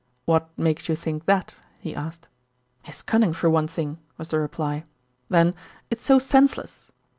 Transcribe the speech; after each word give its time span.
"What 0.25 0.49
makes 0.57 0.89
you 0.89 0.95
think 0.95 1.25
that?" 1.25 1.53
he 1.79 1.93
asked. 1.93 2.27
"His 2.81 3.03
cunning, 3.03 3.33
for 3.33 3.51
one 3.51 3.67
thing," 3.67 3.99
was 4.17 4.29
the 4.29 4.39
reply. 4.39 4.83
"Then 5.29 5.53
it's 5.91 6.01
so 6.03 6.17
senseless. 6.17 6.91